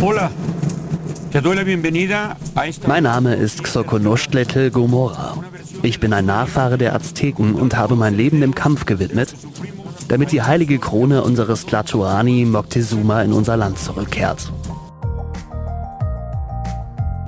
Hola. 0.00 0.30
Mein 2.86 3.02
Name 3.02 3.34
ist 3.34 3.62
Xoconochtletl 3.62 4.70
Gomorra. 4.70 5.36
Ich 5.82 6.00
bin 6.00 6.14
ein 6.14 6.24
Nachfahre 6.24 6.78
der 6.78 6.94
Azteken 6.94 7.54
und 7.54 7.76
habe 7.76 7.96
mein 7.96 8.16
Leben 8.16 8.40
dem 8.40 8.54
Kampf 8.54 8.86
gewidmet, 8.86 9.34
damit 10.08 10.32
die 10.32 10.42
heilige 10.42 10.78
Krone 10.78 11.22
unseres 11.22 11.66
Tlatoani 11.66 12.46
Moctezuma 12.46 13.22
in 13.22 13.34
unser 13.34 13.58
Land 13.58 13.78
zurückkehrt. 13.78 14.50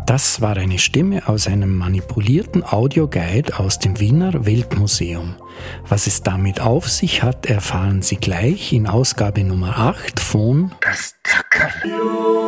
Das 0.06 0.40
war 0.40 0.56
eine 0.56 0.78
Stimme 0.78 1.28
aus 1.28 1.46
einem 1.46 1.76
manipulierten 1.76 2.64
Audioguide 2.64 3.58
aus 3.58 3.78
dem 3.78 4.00
Wiener 4.00 4.46
Weltmuseum. 4.46 5.36
Was 5.88 6.06
es 6.06 6.22
damit 6.22 6.60
auf 6.60 6.88
sich 6.88 7.22
hat, 7.22 7.46
erfahren 7.46 8.02
Sie 8.02 8.16
gleich 8.16 8.72
in 8.72 8.86
Ausgabe 8.86 9.44
Nummer 9.44 9.78
8 9.78 10.20
von 10.20 10.72
Das 10.80 11.14
Zackerl. 11.22 12.41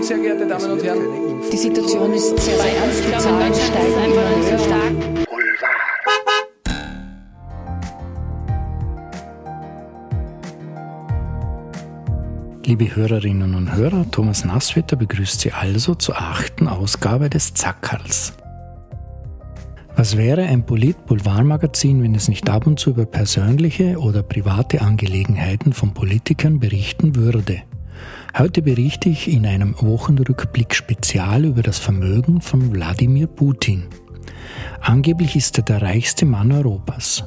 Wichtig, 0.00 0.16
sehr 0.16 0.18
geehrte 0.18 0.46
Damen 0.46 0.70
und 0.70 0.82
Herren. 0.82 1.42
Die 1.52 1.56
Situation 1.56 2.14
ist 2.14 2.38
sehr, 2.38 2.56
sehr 2.56 2.76
ernst. 2.76 3.02
Die 3.06 3.18
Zahlen 3.18 3.52
steigen 3.54 3.92
immer 4.04 4.22
höher. 4.48 5.26
Liebe 12.64 12.96
Hörerinnen 12.96 13.54
und 13.54 13.74
Hörer, 13.74 14.10
Thomas 14.10 14.44
Nasswetter 14.44 14.96
begrüßt 14.96 15.40
Sie 15.40 15.52
also 15.52 15.94
zur 15.94 16.16
achten 16.16 16.68
Ausgabe 16.68 17.28
des 17.28 17.52
Zackerls. 17.52 18.32
Was 19.96 20.16
wäre 20.16 20.44
ein 20.44 20.64
Polit-Boulevardmagazin, 20.64 22.02
wenn 22.02 22.14
es 22.14 22.28
nicht 22.28 22.48
ab 22.48 22.66
und 22.66 22.78
zu 22.80 22.90
über 22.90 23.04
persönliche 23.04 23.98
oder 23.98 24.22
private 24.22 24.80
Angelegenheiten 24.80 25.74
von 25.74 25.92
Politikern 25.92 26.58
berichten 26.58 27.16
würde? 27.16 27.62
Heute 28.38 28.62
berichte 28.62 29.08
ich 29.08 29.28
in 29.28 29.44
einem 29.44 29.74
Wochenrückblick 29.80 30.74
spezial 30.74 31.44
über 31.44 31.62
das 31.62 31.78
Vermögen 31.78 32.40
von 32.40 32.72
Wladimir 32.72 33.26
Putin. 33.26 33.88
Angeblich 34.80 35.34
ist 35.34 35.58
er 35.58 35.64
der 35.64 35.82
reichste 35.82 36.26
Mann 36.26 36.52
Europas. 36.52 37.24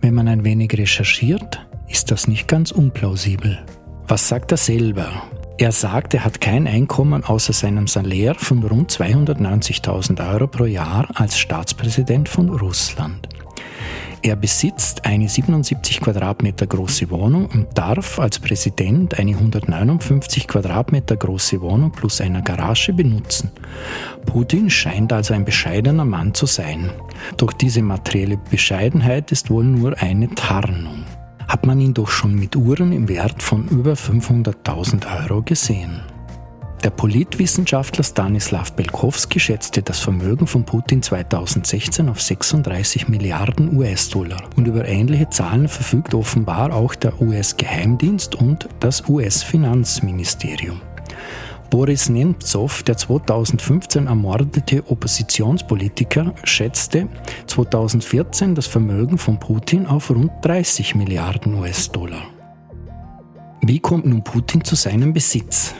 Wenn 0.00 0.14
man 0.14 0.26
ein 0.28 0.42
wenig 0.42 0.72
recherchiert, 0.72 1.64
ist 1.88 2.10
das 2.10 2.26
nicht 2.26 2.48
ganz 2.48 2.72
unplausibel. 2.72 3.64
Was 4.08 4.28
sagt 4.28 4.50
er 4.50 4.56
selber? 4.56 5.22
Er 5.58 5.72
sagt, 5.72 6.14
er 6.14 6.24
hat 6.24 6.40
kein 6.40 6.66
Einkommen 6.66 7.22
außer 7.22 7.52
seinem 7.52 7.86
Salär 7.86 8.34
von 8.34 8.64
rund 8.64 8.90
290.000 8.90 10.32
Euro 10.32 10.46
pro 10.48 10.64
Jahr 10.64 11.06
als 11.14 11.38
Staatspräsident 11.38 12.28
von 12.28 12.48
Russland. 12.48 13.28
Er 14.24 14.36
besitzt 14.36 15.04
eine 15.04 15.28
77 15.28 16.00
Quadratmeter 16.00 16.66
große 16.66 17.10
Wohnung 17.10 17.44
und 17.44 17.76
darf 17.76 18.18
als 18.18 18.38
Präsident 18.38 19.18
eine 19.18 19.32
159 19.32 20.48
Quadratmeter 20.48 21.14
große 21.14 21.60
Wohnung 21.60 21.92
plus 21.92 22.22
eine 22.22 22.42
Garage 22.42 22.94
benutzen. 22.94 23.50
Putin 24.24 24.70
scheint 24.70 25.12
also 25.12 25.34
ein 25.34 25.44
bescheidener 25.44 26.06
Mann 26.06 26.32
zu 26.32 26.46
sein. 26.46 26.90
Doch 27.36 27.52
diese 27.52 27.82
materielle 27.82 28.38
Bescheidenheit 28.50 29.30
ist 29.30 29.50
wohl 29.50 29.64
nur 29.64 29.98
eine 29.98 30.30
Tarnung 30.30 31.04
hat 31.46 31.66
man 31.66 31.78
ihn 31.78 31.92
doch 31.92 32.08
schon 32.08 32.34
mit 32.34 32.56
Uhren 32.56 32.90
im 32.92 33.06
Wert 33.06 33.42
von 33.42 33.68
über 33.68 33.92
500.000 33.92 35.28
Euro 35.28 35.42
gesehen. 35.42 36.00
Der 36.84 36.90
Politwissenschaftler 36.90 38.04
Stanislav 38.04 38.74
Belkowski 38.74 39.40
schätzte 39.40 39.80
das 39.80 40.00
Vermögen 40.00 40.46
von 40.46 40.64
Putin 40.64 41.00
2016 41.00 42.10
auf 42.10 42.20
36 42.20 43.08
Milliarden 43.08 43.74
US-Dollar. 43.74 44.42
Und 44.54 44.66
über 44.66 44.86
ähnliche 44.86 45.30
Zahlen 45.30 45.68
verfügt 45.68 46.12
offenbar 46.12 46.74
auch 46.74 46.94
der 46.94 47.22
US-Geheimdienst 47.22 48.34
und 48.34 48.68
das 48.80 49.08
US-Finanzministerium. 49.08 50.82
Boris 51.70 52.10
Nemtsov, 52.10 52.82
der 52.82 52.98
2015 52.98 54.06
ermordete 54.06 54.86
Oppositionspolitiker, 54.86 56.34
schätzte 56.44 57.08
2014 57.46 58.54
das 58.54 58.66
Vermögen 58.66 59.16
von 59.16 59.40
Putin 59.40 59.86
auf 59.86 60.10
rund 60.10 60.32
30 60.42 60.96
Milliarden 60.96 61.54
US-Dollar. 61.54 62.24
Wie 63.62 63.80
kommt 63.80 64.04
nun 64.04 64.22
Putin 64.22 64.62
zu 64.62 64.74
seinem 64.74 65.14
Besitz? 65.14 65.74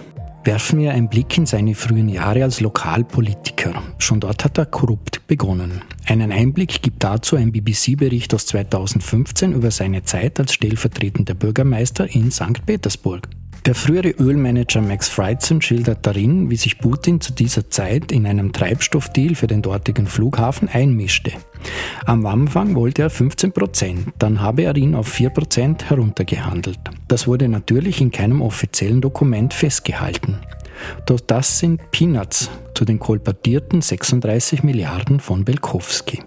Werfen 0.44 0.78
wir 0.78 0.92
einen 0.92 1.08
Blick 1.08 1.38
in 1.38 1.46
seine 1.46 1.74
frühen 1.74 2.10
Jahre 2.10 2.42
als 2.42 2.60
Lokalpolitiker. 2.60 3.82
Schon 3.96 4.20
dort 4.20 4.44
hat 4.44 4.58
er 4.58 4.66
korrupt 4.66 5.26
begonnen. 5.26 5.80
Einen 6.04 6.32
Einblick 6.32 6.82
gibt 6.82 7.02
dazu 7.02 7.36
ein 7.36 7.50
BBC-Bericht 7.50 8.34
aus 8.34 8.44
2015 8.44 9.54
über 9.54 9.70
seine 9.70 10.02
Zeit 10.02 10.38
als 10.38 10.52
stellvertretender 10.52 11.32
Bürgermeister 11.32 12.14
in 12.14 12.30
St. 12.30 12.66
Petersburg. 12.66 13.26
Der 13.66 13.74
frühere 13.74 14.10
Ölmanager 14.10 14.82
Max 14.82 15.08
Freitzen 15.08 15.62
schildert 15.62 16.06
darin, 16.06 16.50
wie 16.50 16.56
sich 16.56 16.76
Putin 16.76 17.22
zu 17.22 17.32
dieser 17.32 17.70
Zeit 17.70 18.12
in 18.12 18.26
einem 18.26 18.52
Treibstoffdeal 18.52 19.34
für 19.34 19.46
den 19.46 19.62
dortigen 19.62 20.06
Flughafen 20.06 20.68
einmischte. 20.68 21.32
Am 22.04 22.26
Anfang 22.26 22.74
wollte 22.74 23.00
er 23.00 23.10
15 23.10 23.52
Prozent, 23.52 24.08
dann 24.18 24.42
habe 24.42 24.64
er 24.64 24.76
ihn 24.76 24.94
auf 24.94 25.08
4 25.08 25.30
Prozent 25.30 25.88
heruntergehandelt. 25.88 26.78
Das 27.08 27.26
wurde 27.26 27.48
natürlich 27.48 28.02
in 28.02 28.10
keinem 28.10 28.42
offiziellen 28.42 29.00
Dokument 29.00 29.54
festgehalten. 29.54 30.40
Doch 31.06 31.20
das 31.20 31.58
sind 31.58 31.90
Peanuts 31.90 32.50
zu 32.74 32.84
den 32.84 32.98
kolportierten 32.98 33.80
36 33.80 34.62
Milliarden 34.62 35.20
von 35.20 35.42
Belkowski. 35.42 36.20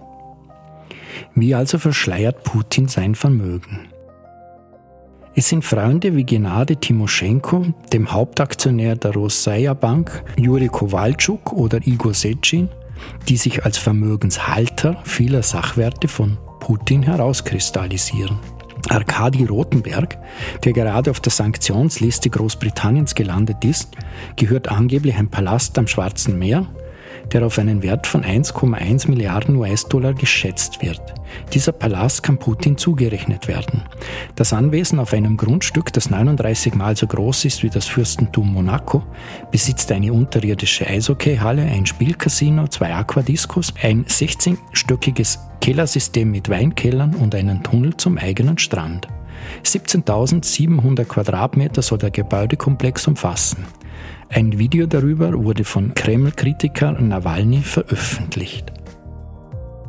Wie 1.36 1.54
also 1.54 1.78
verschleiert 1.78 2.44
Putin 2.44 2.88
sein 2.88 3.14
Vermögen? 3.14 3.90
Es 5.40 5.50
sind 5.50 5.64
Freunde 5.64 6.16
wie 6.16 6.24
Gennady 6.24 6.78
Timoschenko, 6.78 7.68
dem 7.94 8.12
Hauptaktionär 8.12 8.96
der 8.96 9.14
Rosaia 9.14 9.76
Bank, 9.76 10.24
Juri 10.36 10.68
Kowalczuk 10.68 11.54
oder 11.54 11.78
Igor 11.86 12.16
Secin, 12.16 12.70
die 13.30 13.38
sich 13.38 13.64
als 13.64 13.78
Vermögenshalter 13.78 15.00
vieler 15.04 15.44
Sachwerte 15.44 16.08
von 16.08 16.40
Putin 16.60 17.04
herauskristallisieren. 17.04 18.40
Arkadi 18.90 19.46
Rothenberg, 19.46 20.18
der 20.64 20.74
gerade 20.74 21.12
auf 21.12 21.20
der 21.20 21.32
Sanktionsliste 21.32 22.32
Großbritanniens 22.32 23.14
gelandet 23.14 23.64
ist, 23.64 23.90
gehört 24.38 24.70
angeblich 24.70 25.18
ein 25.18 25.30
Palast 25.30 25.78
am 25.78 25.86
Schwarzen 25.86 26.40
Meer, 26.40 26.66
der 27.34 27.46
auf 27.46 27.60
einen 27.60 27.84
Wert 27.84 28.08
von 28.08 28.24
1,1 28.24 29.10
Milliarden 29.10 29.56
US-Dollar 29.58 30.14
geschätzt 30.14 30.82
wird. 30.82 31.02
Dieser 31.54 31.72
Palast 31.72 32.24
kann 32.24 32.38
Putin 32.38 32.78
zugerechnet 32.78 33.48
werden. 33.48 33.84
Das 34.36 34.54
Anwesen 34.54 35.00
auf 35.00 35.14
einem 35.14 35.38
Grundstück, 35.38 35.92
das 35.94 36.10
39 36.10 36.76
Mal 36.76 36.96
so 36.96 37.08
groß 37.08 37.46
ist 37.46 37.64
wie 37.64 37.70
das 37.70 37.86
Fürstentum 37.86 38.54
Monaco, 38.54 39.04
besitzt 39.52 39.92
eine 39.92 40.14
unterirdische 40.14 40.88
Eishockeyhalle, 40.88 41.64
ein 41.64 41.86
Spielcasino, 41.86 42.68
zwei 42.68 42.94
Aquadiscos, 42.94 43.74
ein 43.82 44.06
16-stöckiges 44.06 45.40
Kellersystem 45.62 46.32
mit 46.32 46.50
Weinkellern 46.50 47.16
und 47.16 47.36
einen 47.36 47.64
Tunnel 47.64 47.98
zum 47.98 48.18
eigenen 48.18 48.58
Strand. 48.58 49.08
17.700 49.64 51.06
Quadratmeter 51.06 51.82
soll 51.82 51.98
der 51.98 52.12
Gebäudekomplex 52.12 53.08
umfassen. 53.08 53.66
Ein 54.30 54.60
Video 54.60 54.86
darüber 54.86 55.34
wurde 55.34 55.64
von 55.64 55.94
Kreml-Kritiker 55.94 56.92
Nawalny 57.00 57.62
veröffentlicht. 57.62 58.72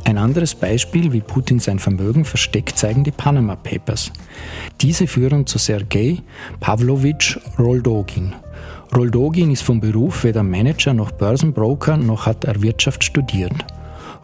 Ein 0.05 0.17
anderes 0.17 0.55
Beispiel, 0.55 1.13
wie 1.13 1.21
Putin 1.21 1.59
sein 1.59 1.79
Vermögen 1.79 2.25
versteckt, 2.25 2.79
zeigen 2.79 3.05
die 3.05 3.11
Panama 3.11 3.57
Papers. 3.57 4.13
Diese 4.81 5.07
führen 5.07 5.47
zu 5.47 5.59
Sergei 5.59 6.23
Pavlovich 6.61 7.39
Roldogin. 7.59 8.35
Roldogin 8.95 9.51
ist 9.51 9.63
vom 9.63 9.81
Beruf 9.81 10.25
weder 10.25 10.43
Manager 10.43 10.95
noch 10.95 11.11
Börsenbroker 11.11 11.97
noch 11.97 12.25
hat 12.25 12.45
er 12.45 12.63
Wirtschaft 12.63 13.05
studiert. 13.05 13.53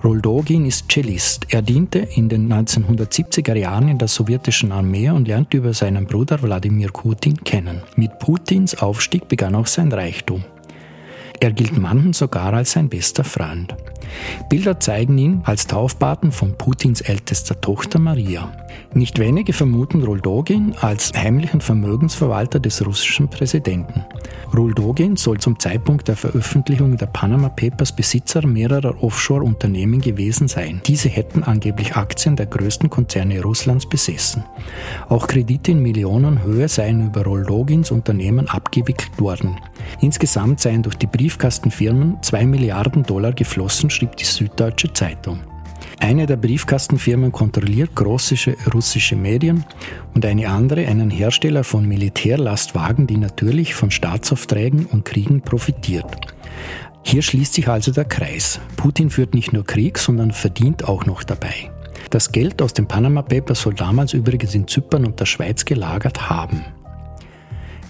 Roldogin 0.05 0.67
ist 0.67 0.93
Cellist. 0.93 1.47
Er 1.49 1.63
diente 1.63 1.99
in 1.99 2.29
den 2.29 2.53
1970er 2.53 3.55
Jahren 3.55 3.89
in 3.89 3.97
der 3.97 4.07
sowjetischen 4.09 4.71
Armee 4.71 5.09
und 5.09 5.27
lernte 5.27 5.57
über 5.57 5.73
seinen 5.73 6.07
Bruder 6.07 6.43
Wladimir 6.43 6.91
Putin 6.93 7.43
kennen. 7.43 7.81
Mit 7.97 8.19
Putins 8.19 8.75
Aufstieg 8.75 9.29
begann 9.29 9.55
auch 9.55 9.67
sein 9.67 9.91
Reichtum. 9.91 10.45
Er 11.41 11.53
gilt 11.53 11.79
manchen 11.79 12.13
sogar 12.13 12.53
als 12.53 12.73
sein 12.73 12.91
bester 12.91 13.25
Freund. 13.25 13.75
Bilder 14.51 14.79
zeigen 14.79 15.17
ihn 15.17 15.41
als 15.45 15.67
Taufpaten 15.67 16.33
von 16.33 16.53
Putins 16.59 17.01
ältester 17.01 17.59
Tochter 17.59 17.99
Maria. 17.99 18.53
Nicht 18.95 19.19
wenige 19.19 19.53
vermuten 19.53 20.03
Roldogin 20.03 20.75
als 20.81 21.13
heimlichen 21.15 21.61
Vermögensverwalter 21.61 22.61
des 22.61 22.85
russischen 22.87 23.29
Präsidenten. 23.29 24.05
Roldogin 24.57 25.17
soll 25.17 25.39
zum 25.39 25.59
Zeitpunkt 25.59 26.07
der 26.07 26.17
Veröffentlichung 26.17 26.97
der 26.97 27.07
Panama 27.07 27.49
Papers 27.49 27.95
Besitzer 27.95 28.47
mehrerer 28.47 29.03
Offshore-Unternehmen 29.03 30.01
gewesen 30.01 30.47
sein. 30.47 30.81
Diese 30.87 31.09
hätten 31.09 31.43
angeblich 31.43 31.97
Aktien 31.97 32.37
der 32.37 32.47
größten 32.47 32.89
Konzerne 32.89 33.43
Russlands 33.43 33.89
besessen. 33.89 34.45
Auch 35.09 35.27
Kredite 35.27 35.73
in 35.73 35.83
Millionenhöhe 35.83 36.69
seien 36.69 37.07
über 37.07 37.25
Roldogins 37.25 37.91
Unternehmen 37.91 38.49
abgewickelt 38.49 39.21
worden. 39.21 39.57
Insgesamt 40.01 40.61
seien 40.61 40.83
durch 40.83 40.97
die 40.97 41.09
Briefkastenfirmen 41.09 42.23
2 42.23 42.47
Milliarden 42.47 43.03
Dollar 43.03 43.33
geflossen, 43.33 43.91
schrieb 43.91 44.17
die 44.17 44.25
Süddeutsche 44.25 44.93
Zeitung. 44.93 45.41
Eine 46.05 46.27
der 46.27 46.37
Briefkastenfirmen 46.37 47.33
kontrolliert 47.33 47.95
große 47.95 48.55
russische 48.75 49.17
Medien 49.17 49.65
und 50.13 50.27
eine 50.27 50.51
andere 50.51 50.87
einen 50.87 51.09
Hersteller 51.09 51.65
von 51.65 51.89
Militärlastwagen, 51.89 53.07
die 53.07 53.17
natürlich 53.17 53.75
von 53.75 53.91
Staatsaufträgen 53.91 54.85
und 54.85 55.07
Kriegen 55.07 55.41
profitiert. 55.41 56.05
Hier 57.05 57.23
schließt 57.23 57.55
sich 57.55 57.69
also 57.69 57.91
der 57.91 58.05
Kreis. 58.05 58.61
Putin 58.77 59.09
führt 59.09 59.33
nicht 59.33 59.55
nur 59.55 59.65
Krieg, 59.65 59.97
sondern 59.97 60.33
verdient 60.33 60.87
auch 60.87 61.07
noch 61.07 61.23
dabei. 61.23 61.71
Das 62.11 62.33
Geld 62.33 62.61
aus 62.61 62.75
dem 62.75 62.87
Panama 62.87 63.23
Papers 63.23 63.63
soll 63.63 63.73
damals 63.73 64.13
übrigens 64.13 64.55
in 64.55 64.69
Zypern 64.69 65.07
und 65.07 65.19
der 65.21 65.27
Schweiz 65.27 65.65
gelagert 65.65 66.29
haben. 66.29 66.67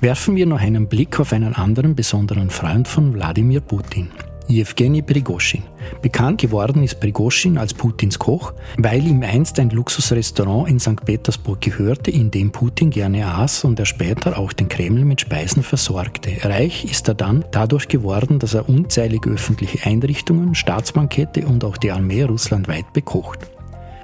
Werfen 0.00 0.36
wir 0.36 0.46
noch 0.46 0.60
einen 0.60 0.86
Blick 0.86 1.18
auf 1.18 1.32
einen 1.32 1.56
anderen 1.56 1.96
besonderen 1.96 2.50
Freund 2.50 2.86
von 2.86 3.12
Wladimir 3.12 3.60
Putin. 3.60 4.10
Jewgeni 4.46 5.02
Prigoschin. 5.02 5.62
Bekannt 6.02 6.40
geworden 6.40 6.82
ist 6.82 7.00
Prigoschin 7.00 7.58
als 7.58 7.74
Putins 7.74 8.18
Koch, 8.18 8.52
weil 8.78 9.06
ihm 9.06 9.22
einst 9.22 9.58
ein 9.58 9.70
Luxusrestaurant 9.70 10.68
in 10.68 10.78
St. 10.78 11.04
Petersburg 11.04 11.60
gehörte, 11.60 12.10
in 12.10 12.30
dem 12.30 12.52
Putin 12.52 12.90
gerne 12.90 13.26
aß 13.26 13.64
und 13.64 13.78
er 13.78 13.86
später 13.86 14.38
auch 14.38 14.52
den 14.52 14.68
Kreml 14.68 15.04
mit 15.04 15.20
Speisen 15.20 15.62
versorgte. 15.62 16.30
Reich 16.42 16.84
ist 16.84 17.08
er 17.08 17.14
dann 17.14 17.44
dadurch 17.50 17.88
geworden, 17.88 18.38
dass 18.38 18.54
er 18.54 18.68
unzählige 18.68 19.30
öffentliche 19.30 19.86
Einrichtungen, 19.86 20.54
Staatsbankette 20.54 21.46
und 21.46 21.64
auch 21.64 21.76
die 21.76 21.90
Armee 21.90 22.22
russlandweit 22.22 22.92
bekocht. 22.92 23.38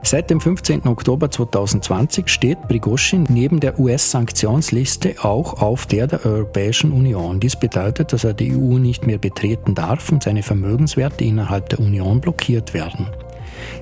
Seit 0.02 0.30
dem 0.30 0.40
15. 0.40 0.86
Oktober 0.86 1.30
2020 1.30 2.28
steht 2.28 2.62
Prigoschin 2.68 3.26
neben 3.28 3.60
der 3.60 3.78
US-Sanktionsliste 3.78 5.16
auch 5.22 5.60
auf 5.60 5.86
der 5.86 6.06
der 6.06 6.24
Europäischen 6.24 6.90
Union. 6.90 7.38
Dies 7.38 7.56
bedeutet, 7.56 8.12
dass 8.12 8.24
er 8.24 8.32
die 8.32 8.52
EU 8.56 8.78
nicht 8.78 9.06
mehr 9.06 9.18
betreten 9.18 9.74
darf 9.74 10.10
und 10.10 10.22
seine 10.22 10.42
Vermögenswerte 10.42 11.24
innerhalb 11.24 11.68
der 11.68 11.80
Union 11.80 12.20
blockiert 12.20 12.72
werden. 12.72 13.06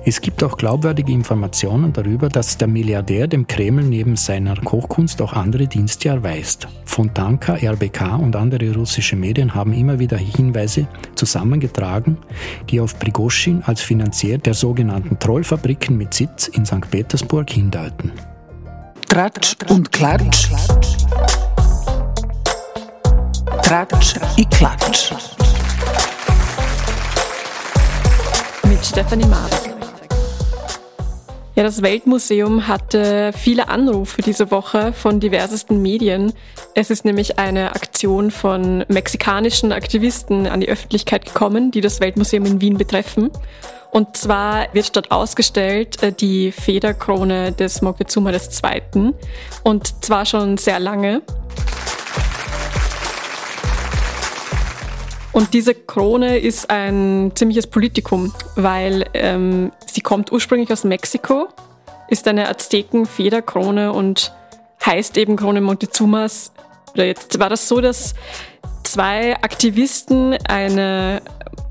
Es 0.05 0.21
gibt 0.21 0.43
auch 0.43 0.57
glaubwürdige 0.57 1.11
Informationen 1.11 1.93
darüber, 1.93 2.29
dass 2.29 2.57
der 2.57 2.67
Milliardär 2.67 3.27
dem 3.27 3.47
Kreml 3.47 3.83
neben 3.83 4.15
seiner 4.15 4.55
Kochkunst 4.55 5.21
auch 5.21 5.33
andere 5.33 5.67
Dienste 5.67 6.09
erweist. 6.09 6.67
Fontanka, 6.85 7.55
RBK 7.55 8.17
und 8.19 8.35
andere 8.35 8.73
russische 8.73 9.15
Medien 9.15 9.53
haben 9.53 9.73
immer 9.73 9.99
wieder 9.99 10.17
Hinweise 10.17 10.87
zusammengetragen, 11.15 12.17
die 12.69 12.79
auf 12.79 12.97
Prigoschin 12.99 13.63
als 13.65 13.81
Finanzier 13.81 14.37
der 14.37 14.53
sogenannten 14.53 15.19
Trollfabriken 15.19 15.97
mit 15.97 16.13
Sitz 16.13 16.47
in 16.47 16.65
St. 16.65 16.89
Petersburg 16.89 17.49
hindeuten. 17.49 18.11
Tratsch 19.07 19.55
und 19.69 19.91
Klatsch. 19.91 20.49
Tratsch 23.63 24.15
und 24.37 24.51
Klatsch. 24.51 25.38
Mit 28.79 28.85
Stefanie 28.85 29.25
Marek. 29.25 29.75
Ja, 31.55 31.63
das 31.63 31.81
Weltmuseum 31.81 32.65
hatte 32.65 33.33
viele 33.35 33.67
Anrufe 33.67 34.21
diese 34.21 34.51
Woche 34.51 34.93
von 34.93 35.19
diversesten 35.19 35.81
Medien. 35.81 36.31
Es 36.75 36.89
ist 36.89 37.03
nämlich 37.03 37.37
eine 37.37 37.75
Aktion 37.75 38.31
von 38.31 38.85
mexikanischen 38.87 39.73
Aktivisten 39.73 40.47
an 40.47 40.61
die 40.61 40.69
Öffentlichkeit 40.69 41.25
gekommen, 41.25 41.71
die 41.71 41.81
das 41.81 41.99
Weltmuseum 41.99 42.45
in 42.45 42.61
Wien 42.61 42.77
betreffen. 42.77 43.31
Und 43.91 44.15
zwar 44.15 44.73
wird 44.73 44.95
dort 44.95 45.11
ausgestellt 45.11 46.01
äh, 46.01 46.13
die 46.13 46.53
Federkrone 46.53 47.51
des 47.51 47.81
Moctezuma 47.81 48.31
II. 48.31 49.11
Und 49.63 50.05
zwar 50.05 50.25
schon 50.25 50.55
sehr 50.55 50.79
lange. 50.79 51.21
Und 55.39 55.53
diese 55.53 55.73
Krone 55.73 56.37
ist 56.37 56.69
ein 56.69 57.31
ziemliches 57.33 57.65
Politikum, 57.65 58.33
weil 58.57 59.05
ähm, 59.13 59.71
sie 59.85 60.01
kommt 60.01 60.33
ursprünglich 60.33 60.69
aus 60.69 60.83
Mexiko, 60.83 61.47
ist 62.09 62.27
eine 62.27 62.49
Azteken-Federkrone 62.49 63.93
und 63.93 64.33
heißt 64.85 65.15
eben 65.15 65.37
Krone 65.37 65.61
Montezumas. 65.61 66.51
Jetzt 66.93 67.39
war 67.39 67.47
das 67.47 67.69
so, 67.69 67.79
dass 67.79 68.15
zwei 68.83 69.37
Aktivisten 69.41 70.33
eine 70.45 71.21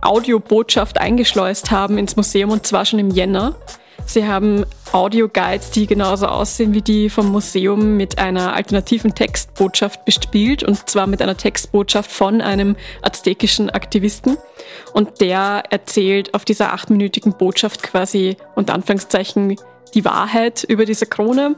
Audiobotschaft 0.01 0.99
eingeschleust 0.99 1.71
haben 1.71 1.99
ins 1.99 2.17
Museum 2.17 2.51
und 2.51 2.67
zwar 2.67 2.87
schon 2.87 2.99
im 2.99 3.11
Jänner. 3.11 3.55
Sie 4.09 4.27
haben 4.27 4.65
Audioguides, 4.91 5.71
die 5.71 5.87
genauso 5.87 6.29
aussehen 6.29 6.73
wie 6.73 6.81
die 6.81 7.11
vom 7.11 7.31
Museum, 7.31 7.99
mit 7.99 8.19
einer 8.19 8.55
alternativen 8.55 9.15
Textbotschaft 9.15 10.07
bespielt 10.07 10.63
und 10.63 10.89
zwar 10.89 11.07
mit 11.07 11.21
einer 11.21 11.37
Textbotschaft 11.37 12.11
von 12.11 12.41
einem 12.41 12.75
aztekischen 13.03 13.69
Aktivisten. 13.69 14.39
Und 14.95 15.21
der 15.21 15.65
erzählt 15.69 16.33
auf 16.33 16.47
dieser 16.47 16.73
achtminütigen 16.73 17.35
Botschaft 17.35 17.83
quasi 17.83 18.39
unter 18.55 18.73
Anführungszeichen 18.73 19.57
die 19.93 20.05
Wahrheit 20.07 20.65
über 20.65 20.87
diese 20.87 21.05
Krone. 21.05 21.55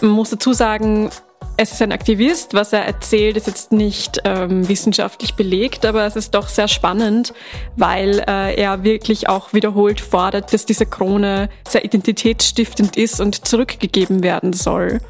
Man 0.00 0.12
muss 0.12 0.30
dazu 0.30 0.52
sagen, 0.52 1.10
es 1.58 1.72
ist 1.72 1.82
ein 1.82 1.90
Aktivist. 1.92 2.54
Was 2.54 2.72
er 2.72 2.84
erzählt, 2.84 3.36
ist 3.36 3.48
jetzt 3.48 3.72
nicht 3.72 4.20
ähm, 4.24 4.68
wissenschaftlich 4.68 5.34
belegt, 5.34 5.84
aber 5.84 6.06
es 6.06 6.14
ist 6.14 6.34
doch 6.34 6.48
sehr 6.48 6.68
spannend, 6.68 7.34
weil 7.74 8.20
äh, 8.28 8.54
er 8.54 8.84
wirklich 8.84 9.28
auch 9.28 9.52
wiederholt 9.52 10.00
fordert, 10.00 10.52
dass 10.52 10.66
diese 10.66 10.86
Krone 10.86 11.50
sehr 11.68 11.84
identitätsstiftend 11.84 12.96
ist 12.96 13.20
und 13.20 13.46
zurückgegeben 13.46 14.22
werden 14.22 14.52
soll. 14.52 15.00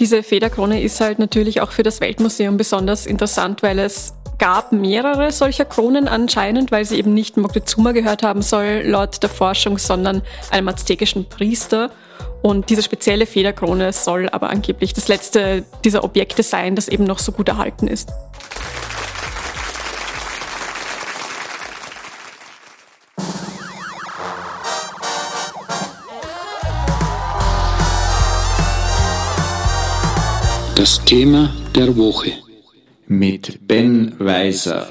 Diese 0.00 0.24
Federkrone 0.24 0.82
ist 0.82 1.00
halt 1.00 1.20
natürlich 1.20 1.60
auch 1.60 1.70
für 1.70 1.84
das 1.84 2.00
Weltmuseum 2.00 2.56
besonders 2.56 3.06
interessant, 3.06 3.62
weil 3.62 3.78
es 3.78 4.12
gab 4.38 4.72
mehrere 4.72 5.32
solcher 5.32 5.64
Kronen 5.64 6.08
anscheinend, 6.08 6.70
weil 6.70 6.84
sie 6.84 6.98
eben 6.98 7.14
nicht 7.14 7.36
Moctezuma 7.36 7.92
gehört 7.92 8.22
haben 8.22 8.42
soll, 8.42 8.82
laut 8.84 9.22
der 9.22 9.30
Forschung, 9.30 9.78
sondern 9.78 10.22
einem 10.50 10.68
aztekischen 10.68 11.28
Priester. 11.28 11.90
Und 12.42 12.70
diese 12.70 12.82
spezielle 12.82 13.26
Federkrone 13.26 13.92
soll 13.92 14.28
aber 14.28 14.50
angeblich 14.50 14.92
das 14.92 15.08
letzte 15.08 15.64
dieser 15.84 16.04
Objekte 16.04 16.42
sein, 16.42 16.76
das 16.76 16.88
eben 16.88 17.04
noch 17.04 17.18
so 17.18 17.32
gut 17.32 17.48
erhalten 17.48 17.88
ist. 17.88 18.10
Das 30.76 31.04
Thema 31.04 31.52
der 31.74 31.96
Woche 31.96 32.45
mit 33.06 33.66
Ben 33.66 34.14
Weiser. 34.18 34.88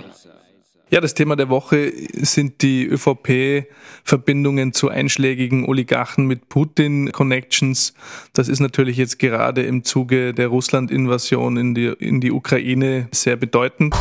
Ja, 0.91 1.01
das 1.01 1.15
Thema 1.15 1.35
der 1.35 1.50
Woche 1.50 1.91
sind 2.13 2.62
die 2.62 2.85
ÖVP-Verbindungen 2.85 4.72
zu 4.72 4.89
einschlägigen 4.89 5.65
Oligarchen 5.65 6.27
mit 6.27 6.48
Putin-Connections. 6.48 7.93
Das 8.34 8.48
ist 8.48 8.60
natürlich 8.60 8.98
jetzt 8.98 9.17
gerade 9.17 9.63
im 9.63 9.84
Zuge 9.84 10.34
der 10.34 10.48
Russland-Invasion 10.48 11.57
in 11.57 11.74
die, 11.74 11.88
in 11.88 12.22
die 12.22 12.31
Ukraine 12.31 13.07
sehr 13.12 13.36
bedeutend. 13.36 13.95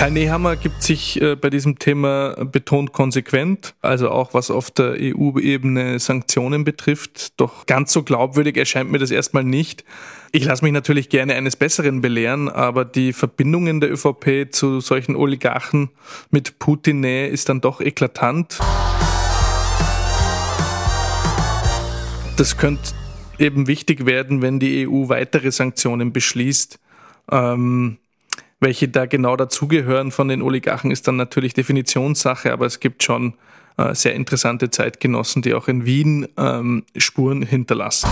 Karl 0.00 0.12
Nehammer 0.12 0.56
gibt 0.56 0.82
sich 0.82 1.20
äh, 1.20 1.36
bei 1.36 1.50
diesem 1.50 1.78
Thema 1.78 2.30
betont 2.46 2.94
konsequent, 2.94 3.74
also 3.82 4.08
auch 4.08 4.32
was 4.32 4.50
auf 4.50 4.70
der 4.70 4.96
EU-Ebene 4.98 5.98
Sanktionen 5.98 6.64
betrifft. 6.64 7.38
Doch 7.38 7.66
ganz 7.66 7.92
so 7.92 8.02
glaubwürdig 8.02 8.56
erscheint 8.56 8.90
mir 8.90 8.98
das 8.98 9.10
erstmal 9.10 9.44
nicht. 9.44 9.84
Ich 10.32 10.42
lasse 10.46 10.64
mich 10.64 10.72
natürlich 10.72 11.10
gerne 11.10 11.34
eines 11.34 11.54
Besseren 11.54 12.00
belehren, 12.00 12.48
aber 12.48 12.86
die 12.86 13.12
Verbindungen 13.12 13.82
der 13.82 13.92
ÖVP 13.92 14.50
zu 14.50 14.80
solchen 14.80 15.16
Oligarchen 15.16 15.90
mit 16.30 16.58
Putin-Nähe 16.58 17.26
ist 17.26 17.50
dann 17.50 17.60
doch 17.60 17.82
eklatant. 17.82 18.58
Das 22.38 22.56
könnte 22.56 22.92
eben 23.38 23.66
wichtig 23.66 24.06
werden, 24.06 24.40
wenn 24.40 24.60
die 24.60 24.88
EU 24.88 25.10
weitere 25.10 25.52
Sanktionen 25.52 26.14
beschließt. 26.14 26.80
Ähm, 27.30 27.98
welche 28.60 28.88
da 28.88 29.06
genau 29.06 29.36
dazugehören 29.36 30.12
von 30.12 30.28
den 30.28 30.42
Oligarchen, 30.42 30.90
ist 30.90 31.08
dann 31.08 31.16
natürlich 31.16 31.54
Definitionssache, 31.54 32.52
aber 32.52 32.66
es 32.66 32.78
gibt 32.78 33.02
schon 33.02 33.34
äh, 33.78 33.94
sehr 33.94 34.14
interessante 34.14 34.70
Zeitgenossen, 34.70 35.40
die 35.40 35.54
auch 35.54 35.66
in 35.66 35.86
Wien 35.86 36.28
ähm, 36.36 36.84
Spuren 36.96 37.42
hinterlassen. 37.42 38.10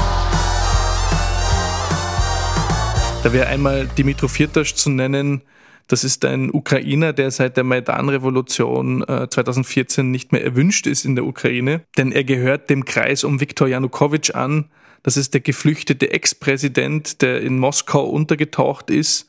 Da 3.23 3.33
wäre 3.33 3.49
einmal 3.49 3.89
Dimitro 3.99 4.29
Firtasch 4.29 4.75
zu 4.75 4.91
nennen. 4.91 5.43
Das 5.87 6.05
ist 6.05 6.25
ein 6.25 6.51
Ukrainer, 6.53 7.13
der 7.13 7.31
seit 7.31 7.57
der 7.57 7.65
Maidan-Revolution 7.65 9.03
äh, 9.03 9.29
2014 9.29 10.11
nicht 10.11 10.33
mehr 10.33 10.45
erwünscht 10.45 10.87
ist 10.87 11.05
in 11.05 11.15
der 11.15 11.27
Ukraine, 11.27 11.83
denn 11.99 12.13
er 12.13 12.25
gehört 12.25 12.71
dem 12.71 12.85
Kreis 12.85 13.25
um 13.25 13.41
Viktor 13.41 13.69
Janukowitsch 13.69 14.31
an. 14.31 14.67
Das 15.03 15.17
ist 15.17 15.35
der 15.35 15.41
geflüchtete 15.41 16.11
Ex-Präsident, 16.11 17.21
der 17.23 17.43
in 17.43 17.59
Moskau 17.59 18.05
untergetaucht 18.05 18.91
ist 18.91 19.29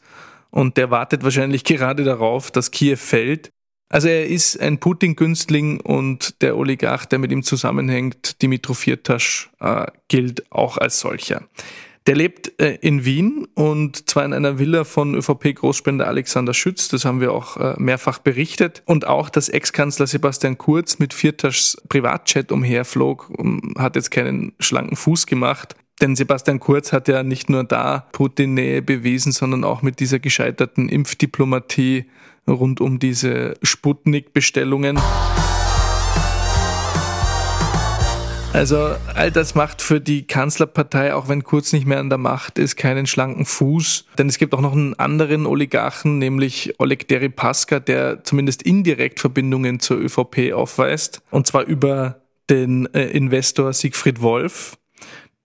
und 0.52 0.78
der 0.78 0.92
wartet 0.92 1.24
wahrscheinlich 1.24 1.64
gerade 1.64 2.04
darauf, 2.04 2.52
dass 2.52 2.72
Kiew 2.72 2.98
fällt. 2.98 3.52
Also 3.92 4.08
er 4.08 4.28
ist 4.28 4.60
ein 4.60 4.80
Putin-Günstling 4.80 5.80
und 5.82 6.42
der 6.44 6.58
Oligarch, 6.58 7.06
der 7.06 7.18
mit 7.18 7.32
ihm 7.32 7.42
zusammenhängt, 7.42 8.42
Dimitro 8.42 8.76
Firtasch, 8.76 9.50
äh, 9.60 9.88
gilt 10.08 10.52
auch 10.52 10.78
als 10.78 11.00
solcher. 11.00 11.48
Der 12.06 12.16
lebt 12.16 12.60
äh, 12.62 12.76
in 12.82 13.04
Wien 13.04 13.48
und 13.56 14.10
zwar 14.10 14.26
in 14.26 14.34
einer 14.34 14.58
Villa 14.58 14.84
von 14.84 15.16
ÖVP-Großspender 15.16 16.08
Alexander 16.08 16.54
Schütz. 16.54 16.88
Das 16.88 17.04
haben 17.04 17.20
wir 17.20 17.34
auch 17.34 17.58
äh, 17.58 17.76
mehrfach 17.78 18.20
berichtet. 18.20 18.84
Und 18.86 19.06
auch, 19.06 19.30
dass 19.30 19.50
Ex-Kanzler 19.50 20.08
Sebastian 20.08 20.58
Kurz 20.58 21.00
mit 21.00 21.14
Viertaschs 21.14 21.82
Privatchat 21.90 22.52
umherflog, 22.52 23.32
hat 23.78 23.96
jetzt 23.96 24.12
keinen 24.12 24.54
schlanken 24.60 24.96
Fuß 24.96 25.26
gemacht. 25.26 25.76
Denn 26.02 26.16
Sebastian 26.16 26.60
Kurz 26.60 26.94
hat 26.94 27.08
ja 27.08 27.24
nicht 27.24 27.50
nur 27.50 27.64
da 27.64 28.08
Putin-Nähe 28.14 28.82
bewiesen, 28.82 29.32
sondern 29.32 29.64
auch 29.64 29.82
mit 29.82 30.00
dieser 30.00 30.20
gescheiterten 30.20 30.88
Impfdiplomatie 30.88 32.06
rund 32.48 32.82
um 32.82 33.00
diese 33.00 33.56
Sputnik-Bestellungen. 33.62 35.00
Also 38.52 38.96
all 39.14 39.30
das 39.30 39.54
macht 39.54 39.82
für 39.82 40.02
die 40.02 40.26
Kanzlerpartei, 40.26 41.14
auch 41.14 41.30
wenn 41.30 41.44
Kurz 41.44 41.72
nicht 41.72 41.86
mehr 41.86 42.00
an 42.00 42.10
der 42.10 42.18
Macht 42.18 42.58
ist, 42.58 42.78
keinen 42.78 43.06
schlanken 43.06 43.46
Fuß. 43.46 44.06
Denn 44.18 44.28
es 44.28 44.40
gibt 44.40 44.56
auch 44.56 44.62
noch 44.62 44.74
einen 44.74 44.96
anderen 44.96 45.46
Oligarchen, 45.46 46.18
nämlich 46.18 46.74
Oleg 46.80 47.08
Deripaska, 47.08 47.80
der 47.80 48.24
zumindest 48.24 48.64
indirekt 48.64 49.20
Verbindungen 49.20 49.80
zur 49.80 50.00
ÖVP 50.00 50.54
aufweist. 50.54 51.22
Und 51.30 51.46
zwar 51.46 51.64
über 51.66 52.22
den 52.50 52.92
äh, 52.96 53.06
Investor 53.06 53.72
Siegfried 53.72 54.22
Wolf. 54.22 54.79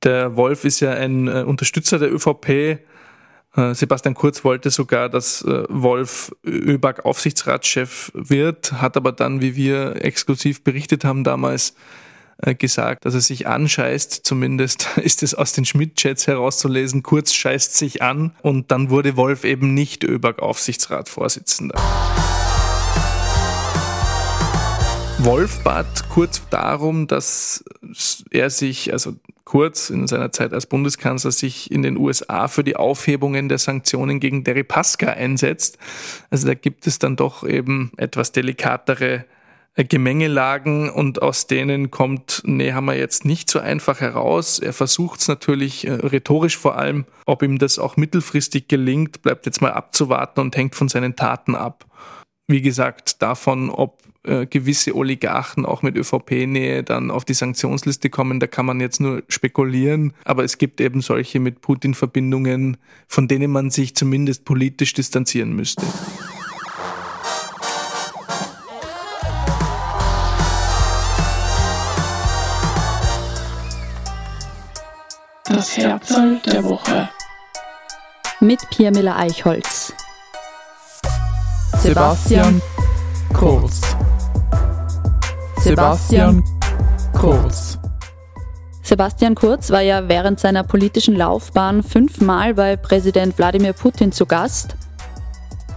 Der 0.04 0.36
Wolf 0.36 0.64
ist 0.64 0.80
ja 0.80 0.92
ein 0.92 1.28
äh, 1.28 1.42
Unterstützer 1.42 1.98
der 1.98 2.12
ÖVP. 2.12 2.78
Äh, 3.56 3.74
Sebastian 3.74 4.14
Kurz 4.14 4.44
wollte 4.44 4.70
sogar, 4.70 5.08
dass 5.08 5.40
äh, 5.42 5.64
Wolf 5.70 6.30
ÖBAG 6.44 7.06
Aufsichtsratschef 7.06 8.12
wird, 8.14 8.72
hat 8.72 8.98
aber 8.98 9.12
dann, 9.12 9.40
wie 9.40 9.56
wir 9.56 10.04
exklusiv 10.04 10.62
berichtet 10.62 11.04
haben 11.06 11.24
damals, 11.24 11.74
äh, 12.38 12.54
gesagt, 12.54 13.06
dass 13.06 13.14
er 13.14 13.22
sich 13.22 13.46
anscheißt, 13.46 14.26
zumindest 14.26 14.88
ist 14.96 15.22
es 15.22 15.34
aus 15.34 15.54
den 15.54 15.64
Schmidt-Chats 15.64 16.26
herauszulesen, 16.26 17.02
kurz 17.02 17.32
scheißt 17.32 17.74
sich 17.74 18.02
an 18.02 18.34
und 18.42 18.70
dann 18.70 18.90
wurde 18.90 19.16
Wolf 19.16 19.44
eben 19.44 19.72
nicht 19.72 20.04
ÖBAG 20.04 20.40
Aufsichtsratsvorsitzender. 20.40 21.80
Wolf 25.20 25.60
bat 25.60 26.10
Kurz 26.10 26.42
darum, 26.50 27.06
dass 27.06 27.64
er 28.30 28.50
sich, 28.50 28.92
also 28.92 29.14
Kurz 29.44 29.90
in 29.90 30.06
seiner 30.06 30.32
Zeit 30.32 30.54
als 30.54 30.66
Bundeskanzler, 30.66 31.30
sich 31.30 31.70
in 31.70 31.82
den 31.82 31.98
USA 31.98 32.48
für 32.48 32.64
die 32.64 32.76
Aufhebungen 32.76 33.48
der 33.48 33.58
Sanktionen 33.58 34.18
gegen 34.18 34.42
Deripaska 34.42 35.08
einsetzt. 35.08 35.78
Also 36.30 36.46
da 36.46 36.54
gibt 36.54 36.86
es 36.86 36.98
dann 36.98 37.16
doch 37.16 37.46
eben 37.46 37.92
etwas 37.98 38.32
delikatere 38.32 39.26
äh, 39.74 39.84
Gemengelagen 39.84 40.88
und 40.88 41.20
aus 41.20 41.46
denen 41.46 41.90
kommt 41.90 42.42
wir 42.86 42.96
jetzt 42.96 43.24
nicht 43.24 43.50
so 43.50 43.58
einfach 43.58 44.00
heraus. 44.00 44.60
Er 44.60 44.72
versucht 44.72 45.20
es 45.20 45.28
natürlich 45.28 45.86
äh, 45.86 45.92
rhetorisch 45.92 46.56
vor 46.56 46.78
allem. 46.78 47.04
Ob 47.26 47.42
ihm 47.42 47.58
das 47.58 47.78
auch 47.78 47.96
mittelfristig 47.96 48.68
gelingt, 48.68 49.22
bleibt 49.22 49.46
jetzt 49.46 49.60
mal 49.60 49.72
abzuwarten 49.72 50.40
und 50.40 50.56
hängt 50.56 50.74
von 50.74 50.88
seinen 50.88 51.16
Taten 51.16 51.54
ab. 51.54 51.84
Wie 52.46 52.60
gesagt, 52.60 53.22
davon, 53.22 53.70
ob 53.70 54.02
äh, 54.24 54.44
gewisse 54.44 54.94
Oligarchen 54.94 55.64
auch 55.64 55.80
mit 55.80 55.96
ÖVP-Nähe 55.96 56.82
dann 56.82 57.10
auf 57.10 57.24
die 57.24 57.32
Sanktionsliste 57.32 58.10
kommen, 58.10 58.38
da 58.38 58.46
kann 58.46 58.66
man 58.66 58.80
jetzt 58.80 59.00
nur 59.00 59.22
spekulieren. 59.28 60.12
Aber 60.24 60.44
es 60.44 60.58
gibt 60.58 60.78
eben 60.82 61.00
solche 61.00 61.40
mit 61.40 61.62
Putin-Verbindungen, 61.62 62.76
von 63.08 63.28
denen 63.28 63.50
man 63.50 63.70
sich 63.70 63.94
zumindest 63.94 64.44
politisch 64.44 64.92
distanzieren 64.92 65.56
müsste. 65.56 65.86
Das 75.46 75.76
Herzl 75.78 76.40
der 76.44 76.64
Woche. 76.64 77.08
Mit 78.40 78.60
Pierre 78.70 78.92
Miller-Eichholz. 78.92 79.94
Sebastian 81.84 82.62
Kurz. 83.34 83.82
Sebastian 85.58 86.42
Kurz. 87.12 87.78
Sebastian 88.82 89.34
Kurz 89.34 89.70
war 89.70 89.82
ja 89.82 90.08
während 90.08 90.40
seiner 90.40 90.64
politischen 90.64 91.14
Laufbahn 91.14 91.82
fünfmal 91.82 92.54
bei 92.54 92.76
Präsident 92.76 93.36
Wladimir 93.36 93.74
Putin 93.74 94.12
zu 94.12 94.24
Gast, 94.24 94.76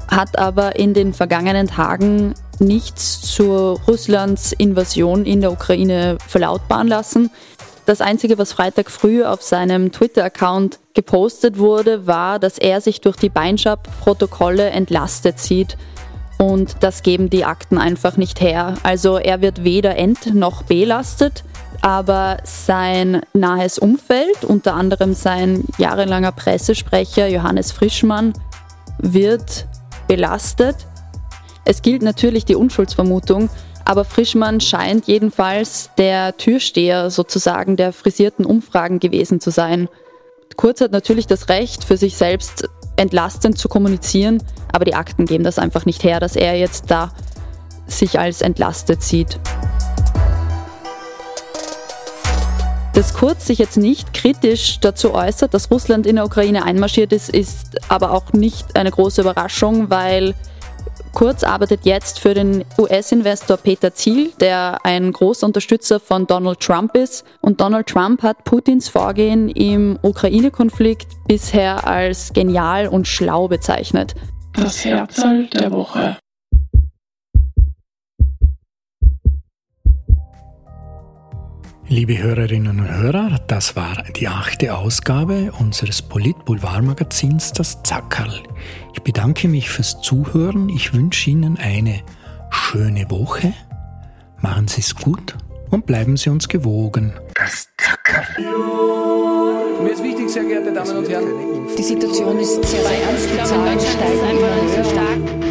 hat 0.08 0.40
aber 0.40 0.78
in 0.78 0.94
den 0.94 1.14
vergangenen 1.14 1.68
Tagen 1.68 2.36
nichts 2.60 3.24
zu 3.24 3.78
Russlands 3.86 4.54
Invasion 4.54 5.26
in 5.26 5.42
der 5.42 5.52
Ukraine 5.52 6.20
verlautbaren 6.26 6.88
lassen. 6.88 7.32
Das 7.86 8.00
Einzige, 8.00 8.38
was 8.38 8.54
Freitag 8.54 8.92
früh 8.92 9.26
auf 9.26 9.42
seinem 9.42 9.92
Twitter-Account 9.92 10.80
gepostet 10.94 11.58
wurde, 11.58 12.08
war, 12.08 12.40
dass 12.40 12.58
er 12.58 12.80
sich 12.80 13.02
durch 13.02 13.18
die 13.18 13.30
Beinschab-Protokolle 13.30 14.70
entlastet 14.70 15.40
sieht. 15.40 15.78
Und 16.38 16.78
das 16.82 17.02
geben 17.02 17.30
die 17.30 17.46
Akten 17.46 17.78
einfach 17.78 18.16
nicht 18.18 18.42
her. 18.42 18.76
Also 18.84 19.18
er 19.18 19.42
wird 19.42 19.64
weder 19.64 19.96
ent- 19.96 20.36
noch 20.36 20.64
belastet, 20.64 21.44
aber 21.82 22.38
sein 22.44 23.22
nahes 23.34 23.80
Umfeld, 23.80 24.44
unter 24.44 24.76
anderem 24.76 25.14
sein 25.14 25.66
jahrelanger 25.78 26.32
Pressesprecher 26.32 27.28
Johannes 27.28 27.72
Frischmann, 27.72 28.34
wird 29.00 29.68
belastet. 30.08 30.76
Es 31.66 31.82
gilt 31.82 32.02
natürlich 32.02 32.46
die 32.46 32.56
Unschuldsvermutung, 32.56 33.50
aber 33.84 34.06
Frischmann 34.06 34.60
scheint 34.60 35.08
jedenfalls 35.08 35.90
der 35.98 36.38
Türsteher 36.38 37.10
sozusagen 37.10 37.78
der 37.78 37.94
frisierten 37.94 38.46
Umfragen 38.46 39.00
gewesen 39.00 39.40
zu 39.40 39.50
sein. 39.50 39.88
Kurz 40.56 40.82
hat 40.82 40.92
natürlich 40.92 41.28
das 41.28 41.50
Recht, 41.50 41.84
für 41.84 41.98
sich 41.98 42.18
selbst 42.18 42.68
entlastend 42.98 43.58
zu 43.58 43.70
kommunizieren, 43.70 44.44
aber 44.72 44.86
die 44.86 44.96
Akten 44.96 45.26
geben 45.26 45.44
das 45.44 45.60
einfach 45.60 45.86
nicht 45.86 46.04
her, 46.04 46.20
dass 46.20 46.36
er 46.36 46.58
jetzt 46.58 46.92
da 46.92 47.12
sich 47.88 48.20
als 48.20 48.42
entlastet 48.42 49.02
sieht. 49.02 49.40
Dass 52.94 53.14
Kurz 53.14 53.46
sich 53.46 53.60
jetzt 53.60 53.78
nicht 53.78 54.14
kritisch 54.14 54.80
dazu 54.80 55.14
äußert, 55.14 55.54
dass 55.54 55.70
Russland 55.70 56.08
in 56.08 56.16
der 56.16 56.26
Ukraine 56.26 56.66
einmarschiert 56.66 57.14
ist, 57.14 57.30
ist 57.30 57.78
aber 57.90 58.12
auch 58.12 58.34
nicht 58.34 58.76
eine 58.76 58.90
große 58.90 59.22
Überraschung, 59.22 59.90
weil 59.92 60.34
Kurz 61.14 61.44
arbeitet 61.44 61.82
jetzt 61.84 62.20
für 62.20 62.34
den 62.34 62.64
US-Investor 62.78 63.58
Peter 63.58 63.94
Thiel, 63.94 64.32
der 64.40 64.80
ein 64.84 65.12
großer 65.12 65.46
Unterstützer 65.46 66.00
von 66.00 66.28
Donald 66.28 66.60
Trump 66.60 66.96
ist. 66.96 67.26
Und 67.42 67.60
Donald 67.62 67.88
Trump 67.88 68.24
hat 68.24 68.44
Putins 68.44 68.90
Vorgehen 68.90 69.50
im 69.50 69.98
Ukraine-Konflikt 70.02 71.08
bisher 71.28 71.88
als 71.88 72.34
genial 72.34 72.88
und 72.88 73.08
schlau 73.08 73.48
bezeichnet. 73.48 74.16
Das 74.54 74.84
Herzl 74.86 75.48
der 75.48 75.72
Woche. 75.72 76.18
Liebe 81.90 82.18
Hörerinnen 82.18 82.82
und 82.82 82.90
Hörer, 82.90 83.40
das 83.48 83.78
war 83.78 84.04
die 84.18 84.28
achte 84.28 84.76
Ausgabe 84.76 85.54
unseres 85.58 86.02
Polit-Boulevard-Magazins 86.02 87.54
Das 87.54 87.82
Zackerl. 87.82 88.44
Ich 88.94 89.02
bedanke 89.04 89.48
mich 89.48 89.70
fürs 89.70 90.02
Zuhören. 90.02 90.68
Ich 90.68 90.94
wünsche 90.94 91.30
Ihnen 91.30 91.58
eine 91.58 92.02
schöne 92.50 93.10
Woche. 93.10 93.54
Machen 94.42 94.68
Sie 94.68 94.82
es 94.82 94.96
gut 94.96 95.38
und 95.70 95.86
bleiben 95.86 96.18
Sie 96.18 96.30
uns 96.30 96.50
gewogen. 96.50 97.14
Das 97.36 97.70
Zackerl. 97.78 98.26
Mir 99.82 99.92
ist 99.92 100.04
wichtig, 100.04 100.30
sehr 100.30 100.44
geehrte 100.44 100.74
Damen 100.74 100.98
und 100.98 101.10
Herren. 101.10 101.68
Die 101.78 101.84
Situation 101.84 102.38
ist 102.38 102.66
sehr, 102.66 102.82
sehr 102.82 103.04
ernst. 103.04 103.30
Die 103.34 103.44
Zahlen 103.44 103.80
steigen 103.80 104.38
immer 104.38 105.42
höher. 105.42 105.47